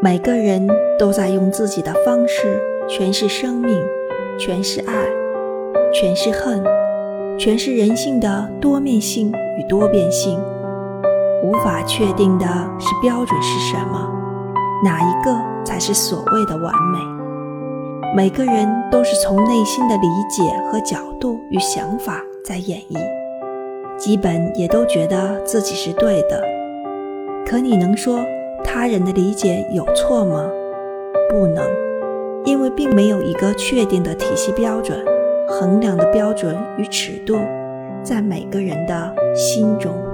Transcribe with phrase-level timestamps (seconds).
[0.00, 0.64] 每个人
[0.96, 2.56] 都在用自己的方式
[2.88, 3.76] 诠释生命，
[4.38, 4.94] 诠释爱，
[5.92, 6.62] 诠释恨，
[7.36, 10.38] 诠释人性的多面性与多变性。
[11.42, 12.46] 无法确定的
[12.78, 14.08] 是标准是什么，
[14.84, 16.98] 哪一个才是所谓的完美？
[18.14, 22.96] 每个人都是从内心的理解和角度与想法在演绎，
[23.98, 26.40] 基本也都觉得自己是对的。
[27.44, 28.20] 可你能说
[28.64, 30.50] 他人的理解有错吗？
[31.30, 31.64] 不能，
[32.44, 34.98] 因为并没有一个确定的体系标准，
[35.46, 37.34] 衡量的标准与尺度，
[38.02, 40.07] 在每个人的心中。